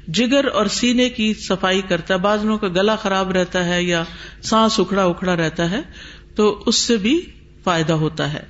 [0.07, 4.03] جگر اور سینے کی صفائی کرتا ہے، بعض لوگوں کا گلا خراب رہتا ہے یا
[4.41, 5.81] سانس اکھڑا اکھڑا رہتا ہے،
[6.35, 7.21] تو اس سے بھی
[7.63, 8.43] فائدہ ہوتا ہے۔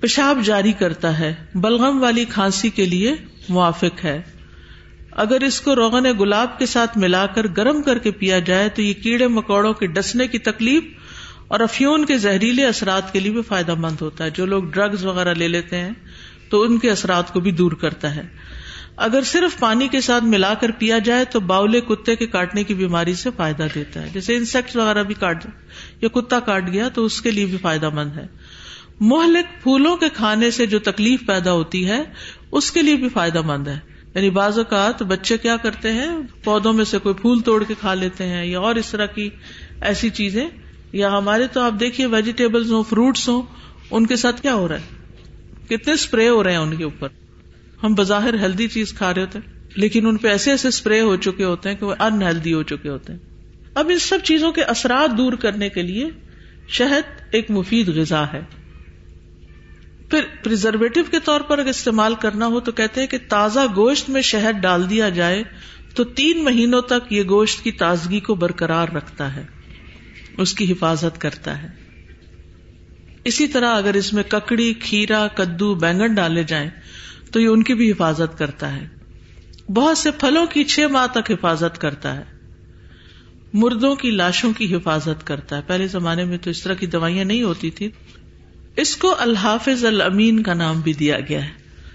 [0.00, 3.14] پیشاب جاری کرتا ہے، بلغم والی کھانسی کے لیے
[3.48, 4.22] موافق ہے۔
[5.18, 8.82] اگر اس کو روغن گلاب کے ساتھ ملا کر گرم کر کے پیا جائے تو
[8.82, 10.84] یہ کیڑے مکوڑوں کے ڈسنے کی تکلیف
[11.48, 15.04] اور افیون کے زہریلے اثرات کے لیے بھی فائدہ مند ہوتا ہے۔ جو لوگ ڈرگز
[15.04, 15.90] وغیرہ لے لیتے ہیں
[16.50, 18.22] تو ان کے اثرات کو بھی دور کرتا ہے۔
[18.96, 22.74] اگر صرف پانی کے ساتھ ملا کر پیا جائے تو باؤلے کتے کے کاٹنے کی
[22.74, 25.46] بیماری سے فائدہ دیتا ہے۔ جیسے انسیکٹ وغیرہ بھی کاٹ
[26.00, 28.26] یا کتا کاٹ گیا تو اس کے لیے بھی فائدہ مند ہے۔
[29.00, 32.02] مہلک پھولوں کے کھانے سے جو تکلیف پیدا ہوتی ہے،
[32.52, 36.08] اس کے لیے بھی فائدہ مند ہے۔ یعنی بعض اوقات بچے کیا کرتے ہیں،
[36.44, 39.30] پودوں میں سے کوئی پھول توڑ کے کھا لیتے ہیں یا اور اس طرح کی
[39.80, 40.48] ایسی چیزیں۔
[40.92, 43.42] یا ہمارے تو آپ دیکھیے ویجیٹیبلس ہوں فروٹس ہوں،
[43.90, 44.82] ان کے ساتھ کیا ہو رہا ہے؟
[45.68, 47.08] کتنے اسپرے ہو رہے ہیں ان کے اوپر؟
[47.82, 51.16] ہم بظاہر ہیلدی چیز کھا رہے ہوتے ہیں، لیکن ان پہ ایسے ایسے اسپرے ہو
[51.16, 53.20] چکے ہوتے ہیں کہ وہ انہیلدی ہو چکے ہوتے ہیں۔
[53.74, 56.08] اب ان سب چیزوں کے اثرات دور کرنے کے لیے
[56.68, 58.40] شہد ایک مفید غذا ہے۔
[60.10, 64.10] پھر پرزرویٹو کے طور پر اگر استعمال کرنا ہو تو کہتے ہیں کہ تازہ گوشت
[64.10, 65.42] میں شہد ڈال دیا جائے
[65.94, 69.46] تو تین مہینوں تک یہ گوشت کی تازگی کو برقرار رکھتا ہے،
[70.38, 71.68] اس کی حفاظت کرتا ہے۔
[73.24, 76.70] اسی طرح اگر اس میں ککڑی، کھیرا، کدو، بینگن ڈالے جائیں
[77.32, 78.88] تو یہ ان کی بھی حفاظت کرتا ہے۔
[79.72, 82.24] بہت سے پھلوں کی چھ ماہ تک حفاظت کرتا ہے۔
[83.52, 87.24] مردوں کی لاشوں کی حفاظت کرتا ہے۔ پہلے زمانے میں تو اس طرح کی دوائیاں
[87.24, 87.90] نہیں ہوتی تھی
[88.78, 91.50] اس کو الحافظ الامین کا نام بھی دیا گیا ہے،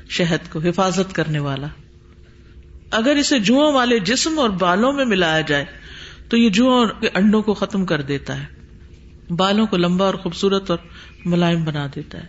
[0.09, 1.67] شہد کو، حفاظت کرنے والا۔
[2.91, 5.65] اگر اسے جو والے جسم اور بالوں میں ملایا جائے،
[6.29, 8.45] تو یہ جو انڈوں کو ختم کر دیتا ہے۔
[9.29, 10.77] بالوں کو لمبا اور خوبصورت اور
[11.25, 12.27] ملائم بنا دیتا ہے۔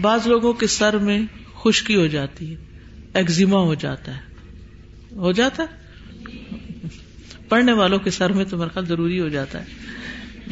[0.00, 1.20] بعض لوگوں کے سر میں
[1.64, 2.56] خشکی ہو جاتی ہے
[3.14, 4.20] ایگزیما ہو جاتا ہے۔
[5.16, 5.86] ہو جاتا؟ ہے
[7.48, 9.64] پڑھنے والوں کے سر میں تو مرکز ضروری ہو جاتا ہے۔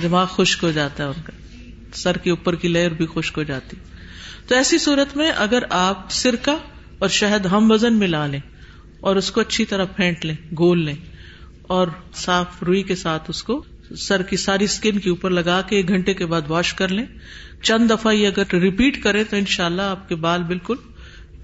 [0.02, 1.33] دماغ خشک ہو جاتا ہے ان کا۔
[1.94, 3.76] سر کے اوپر کی لیئر بھی خشک ہو جاتی۔
[4.46, 6.56] تو ایسی صورت میں اگر آپ سرکہ
[6.98, 8.40] اور شہد ہم وزن ملا لیں
[9.00, 10.96] اور اس کو اچھی طرح پھینٹ لیں، گول لیں
[11.62, 13.64] اور صاف روئی کے ساتھ اس کو
[13.96, 17.06] سر کی ساری اسکن کے اوپر لگا کے ایک گھنٹے کے بعد واش کر لیں۔
[17.62, 20.74] چند دفعہ یہ اگر ریپیٹ کریں تو ان شاء اللہ آپ کے بال بالکل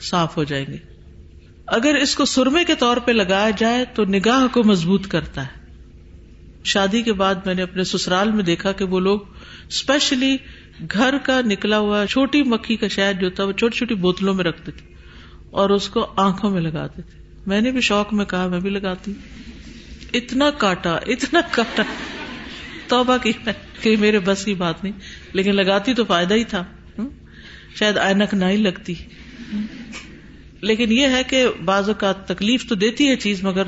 [0.01, 0.77] صاف ہو جائیں گے۔
[1.67, 5.61] اگر اس کو سرمے کے طور پہ لگایا جائے تو نگاہ کو مضبوط کرتا ہے۔
[6.65, 9.21] شادی کے بعد میں نے اپنے سسرال میں دیکھا کہ وہ لوگ
[9.71, 10.37] اسپیشلی
[10.93, 14.45] گھر کا نکلا ہوا چھوٹی مکھی کا شہد جو تھا وہ چھوٹی چھوٹی بوتلوں میں
[14.45, 14.95] رکھتے تھے
[15.51, 18.71] اور اس کو آنکھوں میں لگاتے تھے۔ میں نے بھی شوق میں کہا، میں بھی
[18.71, 19.13] لگاتی
[20.15, 21.83] اتنا کاٹا اتنا کاٹا۔
[22.89, 23.33] توبہ کی،
[23.83, 24.93] کہ میرے بس کی بات نہیں،
[25.33, 26.65] لیکن لگاتی تو فائدہ ہی تھا۔
[27.75, 28.95] شاید اینک نہ ہی لگتی۔
[30.61, 33.63] لیکن یہ ہے کہ بعض اوقات تکلیف تو دیتی ہے چیز، مگر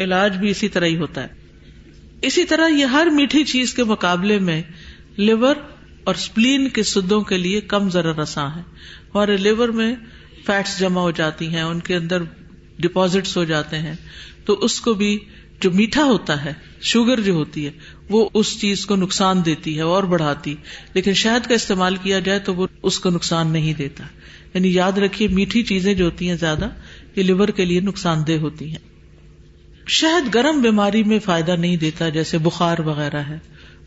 [0.00, 1.28] علاج بھی اسی طرح ہی ہوتا ہے۔
[2.22, 4.62] اسی طرح یہ ہر میٹھی چیز کے مقابلے میں
[5.16, 5.56] لیور
[6.04, 8.60] اور اسپلین کے سدوں کے لیے کم ذرا رساں ہے
[9.14, 9.94] ہمارے لیور میں
[10.46, 12.22] فیٹس جمع ہو جاتی ہیں، ان کے اندر
[12.78, 13.94] ڈپازٹس ہو جاتے ہیں۔
[14.44, 15.18] تو اس کو بھی
[15.60, 17.70] جو میٹھا ہوتا ہے، شوگر جو ہوتی ہے،
[18.08, 20.54] وہ اس چیز کو نقصان دیتی ہے، اور بڑھاتی۔
[20.94, 24.04] لیکن شہد کا استعمال کیا جائے تو وہ اس کو نقصان نہیں دیتا۔
[24.54, 26.68] یعنی یاد رکھیے، میٹھی چیزیں جو ہوتی ہیں زیادہ،
[27.16, 28.78] یہ لیور کے لیے نقصان دہ ہوتی ہیں۔
[29.86, 33.38] شہد گرم بیماری میں فائدہ نہیں دیتا، جیسے بخار وغیرہ ہے۔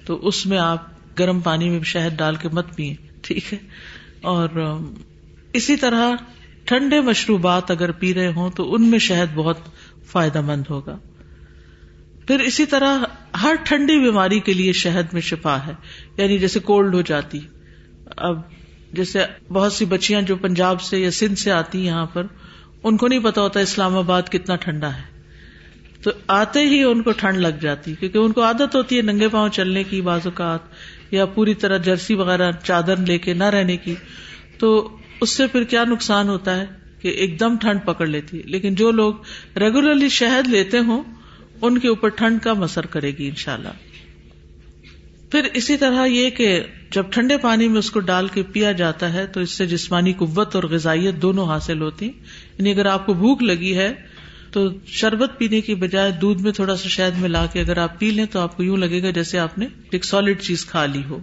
[0.05, 3.57] تو اس میں آپ گرم پانی میں شہد ڈال کے مت پیئیں، ٹھیک ہے؟
[4.21, 4.49] اور
[5.53, 6.11] اسی طرح
[6.65, 9.57] ٹھنڈے مشروبات اگر پی رہے ہوں تو ان میں شہد بہت
[10.05, 10.97] فائدہ مند ہوگا۔
[12.27, 12.97] پھر اسی طرح
[13.43, 15.73] ہر ٹھنڈی بیماری کے لیے شہد میں شفا ہے
[16.17, 17.39] یعنی جیسے کولڈ ہو جاتی۔
[18.17, 18.39] اب
[18.93, 22.23] جیسے بہت سی بچیاں جو پنجاب سے یا سندھ سے آتی یہاں پر،
[22.83, 25.13] ان کو نہیں پتا ہوتا اسلام آباد کتنا ٹھنڈا ہے۔
[26.03, 29.27] تو آتے ہی ان کو ٹھنڈ لگ جاتی، کیونکہ ان کو عادت ہوتی ہے ننگے
[29.27, 30.59] پاؤں چلنے کی بعض اوقات۔
[31.13, 33.95] یا پوری طرح جرسی وغیرہ چادر لے کے نہ رہنے کی،
[34.57, 36.65] تو اس سے پھر کیا نقصان ہوتا ہے
[37.01, 39.13] کہ ایک دم ٹھنڈ پکڑ لیتی ہے؟ لیکن جو لوگ
[39.57, 41.03] ریگولرلی شہد لیتے ہوں،
[41.61, 43.69] ان کے اوپر ٹھنڈ کا مسر کرے گی ان شاء اللہ
[45.31, 49.13] پھر اسی طرح یہ کہ جب ٹھنڈے پانی میں اس کو ڈال کے پیا جاتا
[49.13, 52.05] ہے، تو اس سے جسمانی قوت اور غذائیت دونوں حاصل ہوتی۔
[52.57, 53.93] یعنی اگر آپ کو بھوک لگی ہے
[54.53, 58.11] تو شربت پینے کی بجائے دودھ میں تھوڑا سا شہد ملا کے اگر آپ پی
[58.11, 61.01] لیں تو آپ کو یوں لگے گا جیسے آپ نے ایک سالڈ چیز کھا لی
[61.09, 61.19] ہو۔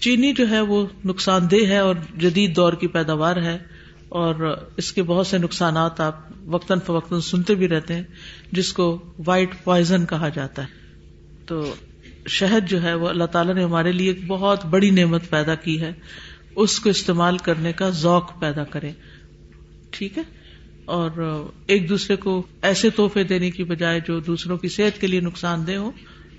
[0.00, 3.58] چینی جو ہے وہ نقصان دہ ہے اور جدید دور کی پیداوار ہے
[4.08, 8.02] اور اس کے بہت سے نقصانات آپ وقتاً فوقتاً سنتے بھی رہتے ہیں،
[8.52, 10.68] جس کو وائٹ پوائزن کہا جاتا ہے۔
[11.46, 11.74] تو
[12.28, 15.80] شہد جو ہے وہ اللہ تعالیٰ نے ہمارے لیے ایک بہت بڑی نعمت پیدا کی
[15.80, 15.92] ہے۔
[16.56, 18.92] اس کو استعمال کرنے کا ذوق پیدا کرے
[19.90, 20.35] ٹھیک ہے؟
[20.86, 21.10] اور
[21.66, 25.66] ایک دوسرے کو ایسے تحفے دینے کی بجائے جو دوسروں کی صحت کے لیے نقصان
[25.66, 25.90] دہ ہو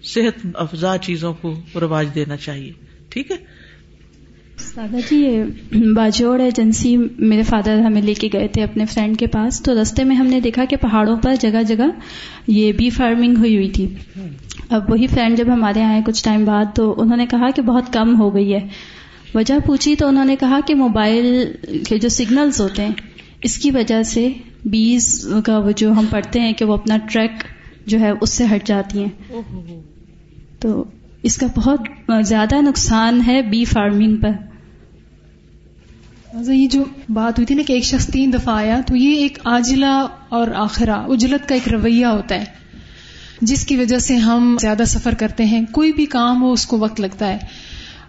[0.04, 2.72] صحت افزا چیزوں کو رواج دینا چاہیے۔
[3.10, 3.36] ٹھیک ہے؟
[4.58, 5.44] سادہ جی یہ
[5.96, 10.04] باجوڑ ایجنسی میرے فادر ہمیں لے کے گئے تھے اپنے فرینڈ کے پاس۔ تو رستے
[10.04, 11.90] میں ہم نے دیکھا کہ پہاڑوں پر جگہ جگہ
[12.48, 13.88] یہ بی فارمنگ ہوئی ہوئی تھی۔
[14.70, 17.94] اب وہی فرینڈ جب ہمارے آئے کچھ ٹائم بعد تو انہوں نے کہا کہ بہت
[17.94, 18.68] کم ہو گئی ہے۔
[19.34, 21.46] وجہ پوچھی تو انہوں نے کہا کہ موبائل
[21.90, 22.94] کے جو سگنلز ہوتے ہیں
[23.48, 24.28] اس کی وجہ سے
[24.66, 27.32] بیز کا وہ جو ہم پڑھتے ہیں کہ وہ اپنا ٹریک
[27.86, 29.42] جو ہے اس سے ہٹ جاتی ہیں۔
[30.60, 30.84] تو
[31.24, 31.80] اس کا بہت
[32.28, 34.30] زیادہ نقصان ہے بی فارمنگ پر۔
[36.34, 39.16] اچھا، یہ جو بات ہوئی تھی نا کہ ایک شخص تین دفعہ آیا، تو یہ
[39.16, 42.46] ایک آجلا اور آخرا اجلت کا ایک رویہ ہوتا ہے،
[43.42, 46.78] جس کی وجہ سے ہم زیادہ سفر کرتے ہیں۔ کوئی بھی کام ہو، اس کو
[46.78, 47.38] وقت لگتا ہے۔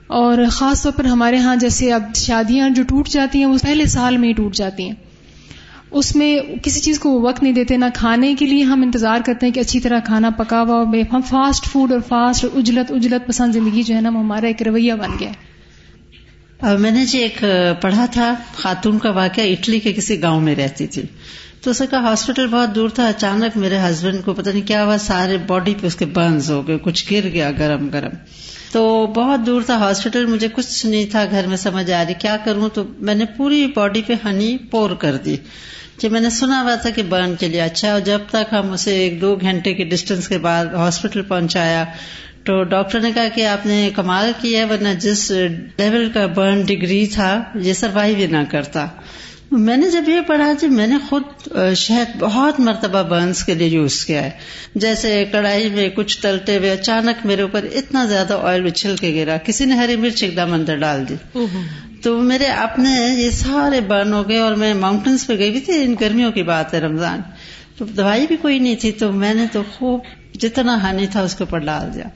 [0.07, 3.87] اور خاص طور پر ہمارے ہاں جیسے اب شادیاں جو ٹوٹ جاتی ہیں، وہ پہلے
[3.87, 5.08] سال میں ہی ٹوٹ جاتی ہیں۔
[5.91, 9.21] اس میں کسی چیز کو وہ وقت نہیں دیتے، نہ کھانے کے لیے ہم انتظار
[9.25, 13.27] کرتے ہیں کہ اچھی طرح کھانا پکا ہوا ہم فاسٹ فوڈ اور فاسٹ اجلت اجلت
[13.27, 15.49] پسند زندگی جو ہے نا، وہ ہمارا ایک رویہ بن گیا ہے۔
[16.77, 17.45] میں نے جی ایک
[17.81, 21.03] پڑھا تھا، خاتون کا واقعہ اٹلی کے کسی گاؤں میں رہتی تھی۔
[21.61, 24.99] تو اسے کا ہاسپٹل بہت دور تھا، اچانک میرے ہسبینڈ کو پتہ نہیں کیا ہوا،
[24.99, 28.11] سارے باڈی پہ اس کے برنز ہو گئے، کچھ گر گیا، گرم گرم۔
[28.73, 32.37] تو بہت دور تھا ہاسپٹل، مجھے کچھ نہیں تھا گھر میں سمجھ آ رہی، کیا
[32.45, 35.37] کروں؟ تو میں نے پوری باڈی پہ ہنی پور کر دی۔
[36.01, 38.73] کہ میں نے سنا ہوا تھا کہ برن کے لیے اچھا اور جب تک ہم
[38.73, 41.85] اسے ایک دو گھنٹے کے ڈسٹینس کے بعد ہاسپٹل پہنچایا،
[42.45, 45.31] تو ڈاکٹر نے کہا کہ آپ نے کمال کیا ورنہ جس
[45.77, 48.87] لیول کا برن ڈگری تھا، یہ سروائو بھی نہ کرتا۔
[49.51, 53.69] میں نے جب یہ پڑھا جی میں نے خود شہد بہت مرتبہ برنس کے لیے
[53.69, 54.31] یوز کیا ہے۔
[54.75, 59.37] جیسے کڑھائی میں کچھ تلتے ہوئے اچانک میرے اوپر اتنا زیادہ آئل اچھل کے گرا
[59.37, 61.47] کسی نے ہری مرچ ایک دم اندر ڈال دی۔
[62.03, 65.83] تو میرے اپنے یہ سارے برن ہو گئے اور میں ماؤنٹینس پہ گئی بھی تھی
[65.83, 67.21] ان گرمیوں کی بات ہے رمضان۔
[67.79, 70.01] تو دوائی بھی کوئی نہیں تھی تو میں نے تو خوب
[70.35, 72.09] جتنا ہانی تھا اس کے اوپر ڈال دیا۔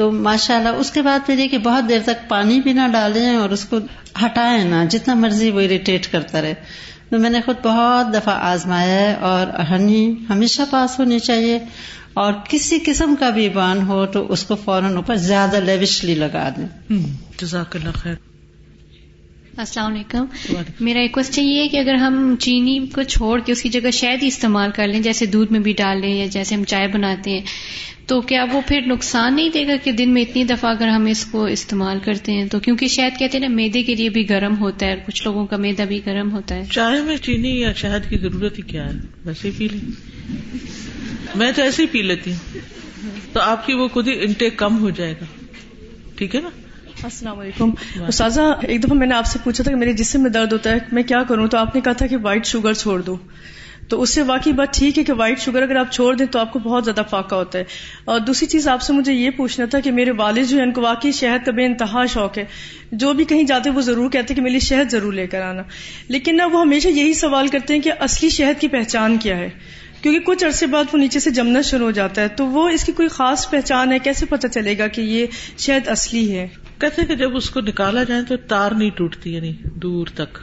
[0.00, 2.80] تو ماشاء اللہ اس کے بعد پھر یہ کہ بہت دیر تک پانی بھی نہ
[2.92, 3.76] ڈالیں اور اس کو
[4.24, 6.54] ہٹائیں نہ جتنا مرضی وہ اریٹیٹ کرتا رہے۔
[7.10, 11.58] تو میں نے خود بہت دفعہ آزمایا ہے اور ہنی ہمیشہ پاس ہونی چاہیے۔
[12.14, 16.48] اور کسی قسم کا بھی بان ہو تو اس کو فوراً اوپر زیادہ لیوشلی لگا
[16.56, 16.96] دیں۔
[17.38, 18.14] جزاک اللہ خیر۔
[19.56, 20.24] السلام علیکم۔
[20.80, 23.90] میرا ایک کوشچن یہ ہے کہ اگر ہم چینی کو چھوڑ کے اس کی جگہ
[23.90, 26.88] شہد ہی استعمال کر لیں جیسے دودھ میں بھی ڈال لیں یا جیسے ہم چائے
[26.88, 27.40] بناتے ہیں
[28.10, 31.06] تو کیا وہ پھر نقصان نہیں دے گا کہ دن میں اتنی دفعہ اگر ہم
[31.06, 34.30] اس کو استعمال کرتے ہیں؟ تو کیونکہ شہد کہتے ہیں نا میدے کے لیے بھی
[34.30, 37.60] گرم ہوتا ہے اور کچھ لوگوں کا میدا بھی گرم ہوتا ہے۔ چائے میں چینی
[37.60, 38.90] یا شہد کی ضرورت ہی کیا ہے؟
[39.24, 39.90] ویسے ہی پی لیں۔
[41.34, 42.58] میں تو ایسے ہی پی لیتی ہوں۔
[43.32, 45.24] تو آپ کی وہ خود ہی انٹیک کم ہو جائے گا۔
[46.14, 46.50] ٹھیک ہے نا؟
[47.02, 47.70] السلام علیکم۔
[48.08, 50.70] استاذہ ایک دفعہ میں نے آپ سے پوچھا تھا کہ میرے جسم میں درد ہوتا
[50.70, 53.16] ہے میں کیا کروں؟ تو آپ نے کہا تھا کہ وائٹ شوگر چھوڑ دو۔
[53.90, 56.38] تو اس سے واقعی بات ٹھیک ہے کہ وائٹ شوگر اگر آپ چھوڑ دیں تو
[56.38, 57.64] آپ کو بہت زیادہ فاقہ ہوتا ہے۔
[58.04, 60.72] اور دوسری چیز آپ سے مجھے یہ پوچھنا تھا کہ میرے والد جو ہے ان
[60.72, 62.44] کو واقعی شہد کا بے انتہا شوق ہے۔
[62.92, 65.62] جو بھی کہیں جاتے وہ ضرور کہتے کہ میرے لیے شہد ضرور لے کر آنا۔
[66.08, 69.48] لیکن نہ وہ ہمیشہ یہی سوال کرتے ہیں کہ اصلی شہد کی پہچان کیا ہے؟
[70.02, 72.84] کیونکہ کچھ عرصے بعد وہ نیچے سے جمنا شروع ہو جاتا ہے۔ تو وہ اس
[72.84, 75.26] کی کوئی خاص پہچان ہے؟ کیسے پتہ چلے گا کہ یہ
[75.58, 76.48] شہد اصلی ہے؟
[76.78, 80.38] کہتے کہ جب اس کو نکالا جائے تو تار نہیں ٹوٹتی یعنی دور تک۔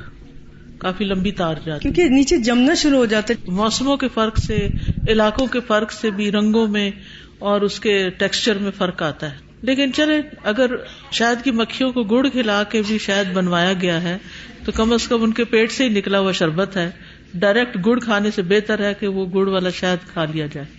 [0.78, 4.68] کافی لمبی تار جاتی کیونکہ نیچے جمنا شروع ہو جاتا ہے۔ موسموں کے فرق سے
[5.08, 6.92] علاقوں کے فرق سے بھی رنگوں میں
[7.40, 10.72] اور اس کے ٹیکسچر میں فرق آتا ہے۔ لیکن چلے اگر
[11.12, 14.18] شاید کی مکھیوں کو گڑ کھلا کے بھی شاید بنوایا گیا ہے
[14.66, 16.92] تو کم از کم ان کے پیٹ سے ہی نکلا ہوا شربت ہے۔
[17.34, 20.77] ڈائریکٹ گڑ کھانے سے بہتر ہے کہ وہ گڑ والا شاید کھا لیا جائے۔